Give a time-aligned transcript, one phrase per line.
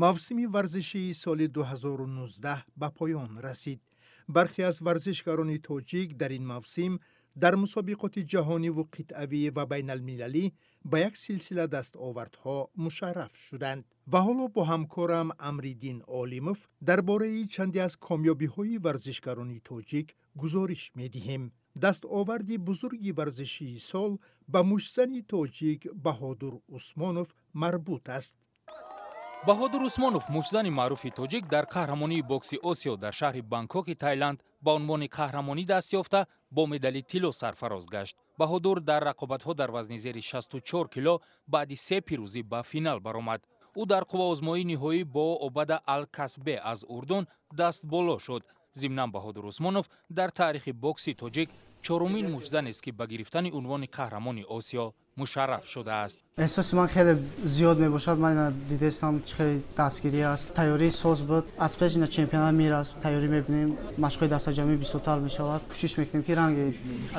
[0.00, 3.80] мавсими варзишии соли 2019 ба поён расид.
[4.28, 6.92] Бархе аз варзишгарони тоҷик дар ин мавсим
[7.42, 10.44] дар мусобиқоти ҷаҳониву қитъавӣ ва байналмилалӣ
[10.90, 13.84] ба як силсила дастовардҳо мушарраф шуданд.
[14.12, 16.58] Ва ҳоло бо ҳамкорам амриддин олимов
[16.88, 20.06] дар бораи чанде аз комёбиҳои варзишгарони тоҷик
[20.40, 21.42] гузориш медиҳем.
[21.84, 24.12] Дастоварди бузурги варзишии сол
[24.52, 27.28] ба мушзани тоҷик баҳодур усмонов
[27.62, 28.34] марбут аст
[29.48, 35.08] баҳодур усмонов мушзани маъруфи тоҷик дар қаҳрамонии бокси осиё дар шаҳри бангкоки таиланд ба унвони
[35.18, 36.20] қаҳрамонӣ даст ёфта
[36.56, 38.16] бо медали тилло сарфароз гашт.
[38.40, 41.14] Баҳодур дар рақобатҳо дар вазни зери 64 кило
[41.48, 43.40] баъди се пирӯзӣ ба финал баромад.
[43.80, 47.24] Ӯ дар қувваозмоии ниҳоӣ бо обада алкасбе аз урдун
[47.60, 48.42] даст боло шуд.
[48.74, 51.48] Зимнан баҳодур усмонов дар таърихи бокси тоҷик
[51.82, 58.17] чорумин мушзанест ки ба гирифтани унвони қаҳрамони осиё мушарраф шудааст эҳсоси ман хеле зиёд мебошад
[58.19, 63.27] ман дидестам хеле дастгирӣ аст тайёрии соз буд аз пеш ина чемпионат мир аст тайёрӣ
[63.35, 66.65] мебинем машқҳои дастаҷамӣ бисёртар мешавад кӯшиш мекунем ки ранги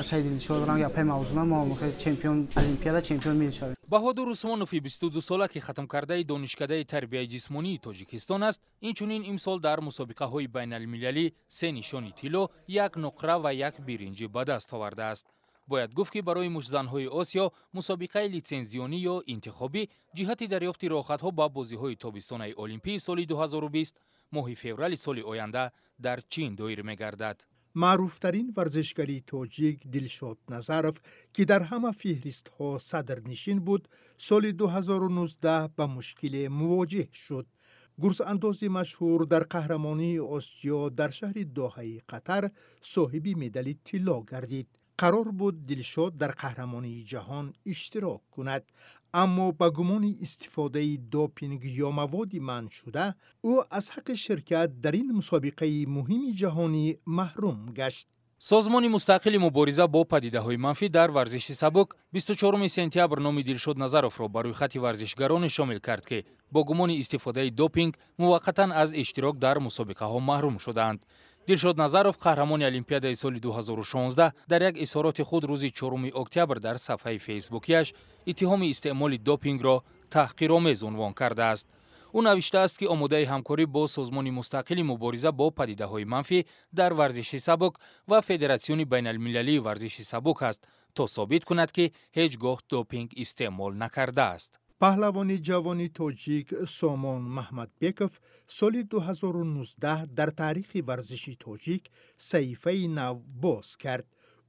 [0.01, 5.47] акай дилшод ранги апай мавзуна мо чемпион олимпиада чемпион мил шавем баҳодур усмонови бисту дусола
[5.47, 12.43] ки хатмкардаи донишкадаи тарбияи ҷисмонии тоҷикистон аст инчунин имсол дар мусобиқаҳои байналмилалӣ се нишони тилло
[12.67, 15.25] як нуқра ва як биринҷӣ ба даст овардааст
[15.67, 17.45] бояд гуфт ки барои мушзанҳои осиё
[17.77, 19.83] мусобиқаи литсензионӣ ё интихобӣ
[20.17, 23.93] ҷиҳати дарёфти роҳхатҳо ба бозиҳои тобистонаи олимпии соли 2020
[24.35, 25.63] моҳи феврали соли оянда
[26.05, 27.37] дар чин доир мегардад
[27.83, 30.95] маъруфтарин варзишгари тоҷик дилшод назаров
[31.35, 33.83] ки дар ҳама фиҳристҳо садрнишин буд
[34.27, 37.47] соли 2019 ба мушкиле мувоҷеҳ шуд
[38.01, 42.43] гурзандози машҳур дар қаҳрамонии осиё дар шаҳри доҳаи қатар
[42.93, 44.67] соҳиби медали тилло гардид
[45.02, 48.62] قرار بود دلشاد در قهرمانی جهان اشتراک کند
[49.14, 55.12] اما به گمان استفاده دوپینگ یا مواد من شده او از حق شرکت در این
[55.12, 58.06] مسابقه مهم جهانی محروم گشت.
[58.38, 64.20] سازمان مستقل مبارزه با پدیده های منفی در ورزش سبک 24 سپتامبر نام دلشاد نظرف
[64.20, 69.38] را بر روی خط ورزشگران شامل کرد که با گمان استفاده دوپینگ موقتا از اشتراک
[69.38, 71.06] در مسابقه ها محروم شدند
[71.46, 77.18] дилшод назаров қаҳрамони олимпиадаи соли 2016 дар як изҳороти худ рӯзи 4 октябр дар сафҳаи
[77.18, 77.92] фейсбукиаш
[78.30, 79.82] иттиҳоми истеъмоли допингро
[80.14, 81.66] таҳқиромез унвон кардааст.
[82.16, 86.40] Ӯ навиштааст ки омодаи ҳамкорӣ бо созмони мустақили мубориза бо падидаҳои манфӣ
[86.78, 87.74] дар варзиши сабук
[88.10, 90.60] ва федератсиони байналмилалии варзиши сабук аст
[90.96, 91.84] то собит кунад ки
[92.16, 96.47] ҳеҷ гоҳ допинг истеъмол накардааст паҳлавони ҷавони тоҷик
[96.79, 98.13] сомон маҳмадбеков
[98.57, 101.83] соли 2019 дар таърихи варзиши тоҷик
[102.29, 104.05] саҳифаи нав боз кард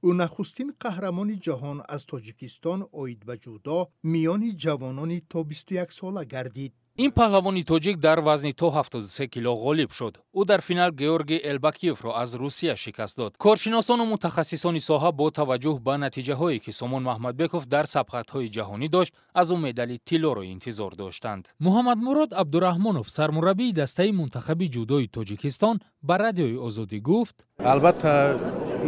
[0.08, 3.78] ӯ нахустин қаҳрамони ҷаҳон аз тоҷикистон оид ба ҷудо
[4.12, 6.72] миёни ҷавонони то 21сола гардид
[7.04, 12.10] ин паҳлавони тоҷик дар вазни то 73 кило ғолиб шуд ӯ дар финал георгий элбакиевро
[12.22, 17.86] аз русия шикаст дод коршиносону мутахассисони соҳа бо таваҷҷӯҳ ба натиҷаҳое ки сомон маҳмадбеков дар
[17.94, 25.06] сабқатҳои ҷаҳонӣ дошт аз ӯ медали тиллоро интизор доштанд муҳаммадмурод абдураҳмонов сармураббии дастаи мунтахаби ҷудои
[25.16, 25.76] тоҷикистон
[26.08, 27.36] ба радиои озодӣ гуфт
[27.72, 28.12] албатта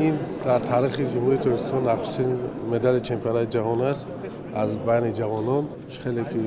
[0.07, 0.15] ин
[0.47, 2.31] дар таърихи ҷумҳурии тоҷикистон нахустин
[2.73, 4.03] медали чемпионати ҷаҳон аст
[4.63, 5.65] аз байни ҷавонон
[6.03, 6.41] хеле ки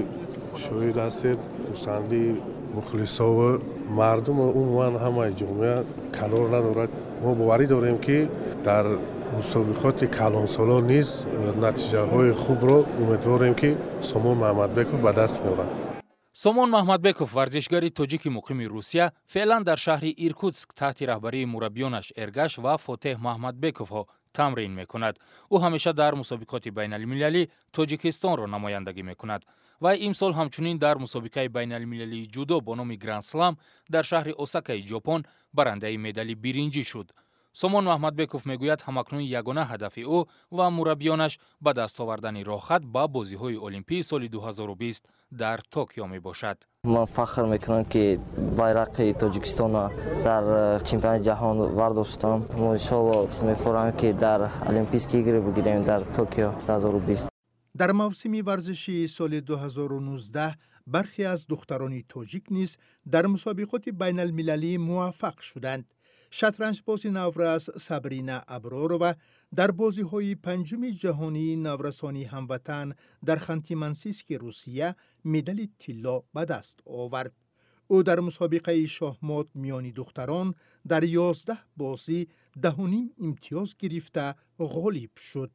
[0.63, 2.29] шоҳид ҳастед хурсандии
[2.77, 3.49] мухлисову
[3.99, 5.77] мардуму умуман ҳамаи ҷомеа
[6.17, 6.91] канор надорад
[7.23, 8.17] мо боварӣ дорем ки
[8.67, 8.85] дар
[9.37, 11.07] мусобиқоти калонсолон низ
[11.65, 13.69] натиҷаҳои хубро умедворем ки
[14.09, 15.69] сомон маҳмадбеков ба даст меорад
[16.43, 22.73] сомон маҳмадбеков варзишгари тоҷики муқими русия феълан дар шаҳри иркутск таҳти раҳбарии мураббиёнаш эргаш ва
[22.85, 24.01] фотеҳ маҳмадбековҳо
[24.38, 25.14] Тамрин мекунад.
[25.54, 27.42] Ӯ ҳамеша дар мусобиқоти байналмилалӣ
[27.76, 29.42] тоҷикистонро намояндагӣ мекунад
[29.84, 33.54] вай имсол ҳамчунин дар мусобиқаи байналмилалии ҷудо бо номи грандслам
[33.94, 35.20] дар шаҳри осакаи ҷопон
[35.56, 37.08] барандаи медали биринҷӣ шуд.
[37.60, 40.18] Сомон маҳмадбеков мегӯяд ҳамакнун ягона ҳадафи ӯ
[40.56, 41.32] ва мураббиёнаш
[41.64, 45.02] ба даст овардани роҳхат ба бозиҳои олимпии соли 2020
[45.42, 48.18] дар токио мебошад ман фахр мекунам ки
[48.60, 49.84] байрақи тоҷикистонро
[50.26, 52.38] дар э, чемпионати ҷаҳон вардоштам.
[52.60, 54.40] Мо иншолло мефорам ки дар
[54.70, 57.28] олимпийские игры бигирем дар токио 2020
[57.74, 60.54] дар мавсими варзишии соли 2019
[60.86, 65.84] бархе аз духтарони тоҷик низ дар мусобиқоти байналмилалӣ муваффақ шуданд
[66.30, 69.10] шатранҷбози наврас сабрина абророва
[69.58, 72.88] дар бозиҳои панҷуми ҷаҳонии наврасони ҳамватан
[73.28, 74.88] дар ханти-мансийски русия
[75.32, 77.34] медали тилло ба даст овард.
[77.94, 80.48] Ӯ дар мусобиқаи шоҳмот миёни духтарон
[80.90, 82.20] дар ёздаҳ бозӣ
[82.64, 84.26] даҳуним имтиёз гирифта
[84.74, 85.50] ғолиб шуд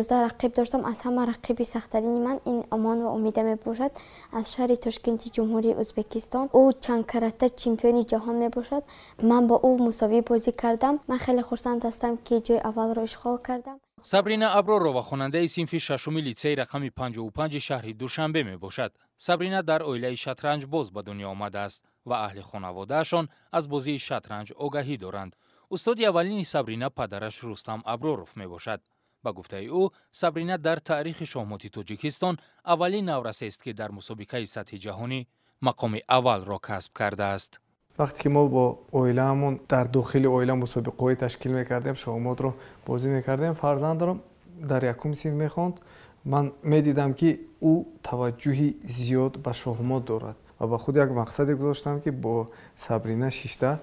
[0.00, 3.92] ёздаҳ рақиб доштам аз ҳама рақиби сахттарини ман ин омон ва умида мебошад.
[4.38, 8.82] аз шаҳри тошкенти ҷумҳурии ӯзбекистон ӯ чандкарата чемпиони ҷаҳон мебошад.
[9.30, 10.94] ман бо ӯ мусовӣ бозӣ кардам.
[11.10, 13.78] ман хеле хурсанд ҳастам ки ҷои аввалро ишғол кардам.
[14.12, 18.92] Сабрина абророва хонандаи синфи шашуми литсеи рақами 55 шаҳри душанбе мебошад.
[19.16, 21.78] Сабрина дар оилаи шатранҷбоз ба дунё омадааст
[22.08, 23.24] ва аҳли хонаводаашон
[23.58, 25.32] аз бозии шатранҷ огаҳӣ доранд.
[25.70, 28.80] устоди аввалини сабрина падараш рустам аброров мебошад
[29.28, 32.36] به گفته او سابرینا در تاریخ شاهمات توجیکستان
[32.66, 35.26] اولین نورسه است که در مسابقه سطح جهانی
[35.62, 37.60] مقام اول را کسب کرده است.
[37.98, 42.54] وقتی که ما با اویلامون در داخل اویلا مسابقه تشکیل می‌کردیم شاهمات رو
[42.86, 44.20] بازی می‌کردیم فرزندم
[44.68, 45.80] در یکم سین می‌خوند
[46.24, 52.00] من می‌دیدم که او توجهی زیاد به شاهمات دارد و به خود یک مقصدی گذاشتم
[52.00, 52.46] که با
[52.76, 53.80] سابرینا شیشته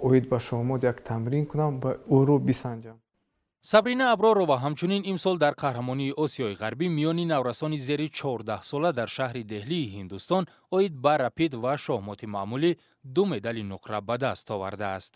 [0.00, 2.94] اوید به شاهمات یک تمرین کنم و او رو بسنجم.
[3.64, 9.90] Сабрина абророва ҳамчунин имсол дар қаҳрамонии осиёи ғарбӣ миёни наврасони зери чордаҳсола дар шаҳри деҳлии
[9.94, 10.44] ҳиндустон
[10.76, 12.72] оид ба рапид ва шоҳмоти маъмулӣ
[13.14, 15.14] ду медали нуқра ба даст овардааст.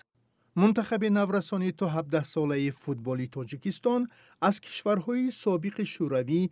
[0.61, 4.03] Мунтахаби наврасонӣ то 17солаи футболи тоҷикистон
[4.49, 6.43] аз кишварҳои собиқи шӯравӣ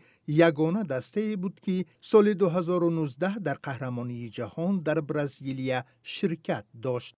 [0.48, 1.76] ягона дастае буд ки
[2.10, 5.78] соли 2019 дар қаҳрамонии ҷаҳон дар бразилия
[6.14, 7.14] ширкат дошт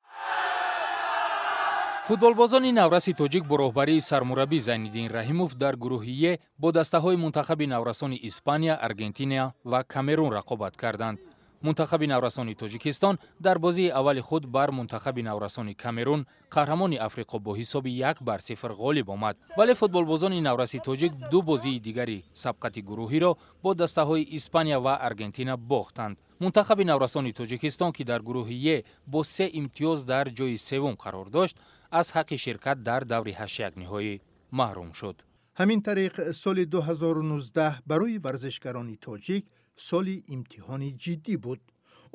[2.07, 8.21] футболбозони навраси тоҷик бо роҳбарии сармураббӣ зайниддин раҳимов дар гурӯҳи е бо дастаҳои мунтахаби наврасони
[8.29, 11.19] испания аргентина ва камерун рақобат карданд.
[11.63, 17.91] Мунтахаби наврасони тоҷикистон дар бозии аввали худ бар мунтахаби наврасони камерун қаҳрамони африқо бо ҳисоби
[18.11, 19.37] як бар сифр ғолиб омад.
[19.57, 26.19] Вале футболбозони навраси тоҷик ду бозии дигари сабқати гурӯҳиро бо дастаҳои испания ва аргентина бохтанд.
[26.41, 31.57] Мунтахаби наврасони тоҷикистон ки дар гурӯҳи е бо се имтиёз дар ҷои севум қарор дошт
[32.00, 34.14] аз ҳаққи ширкат дар даври ҳаштякниҳоӣ
[34.60, 35.18] маҳрум шуд
[35.60, 36.14] ҳамин тариқ
[36.44, 39.44] соли 2019 барои варзишгарони тоҷик
[39.90, 41.62] соли имтиҳони ҷиддӣ буд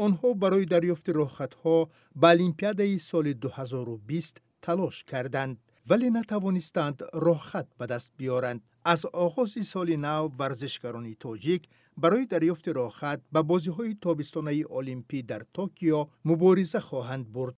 [0.05, 1.77] онҳо барои дарёфти роҳхатҳо
[2.21, 5.57] ба олимпиадаи соли 2020 талош карданд
[5.91, 8.61] вале натавонистанд роҳхат ба даст биёранд
[8.93, 11.63] аз оғози соли нав варзишгарони тоҷик
[12.03, 17.55] барои дарёфти роҳхат ба бозиҳои тобистонаи олимпӣ дар токио мубориза хоҳанд бурд